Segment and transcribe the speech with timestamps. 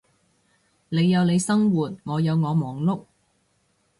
[0.89, 3.05] 你有你生活，我有我忙碌